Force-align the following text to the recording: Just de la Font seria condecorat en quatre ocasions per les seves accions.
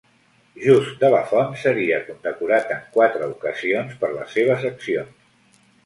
Just 0.61 0.95
de 1.03 1.11
la 1.15 1.19
Font 1.33 1.53
seria 1.65 2.01
condecorat 2.09 2.73
en 2.79 2.83
quatre 2.99 3.31
ocasions 3.37 3.97
per 4.05 4.15
les 4.19 4.37
seves 4.39 4.71
accions. 4.73 5.67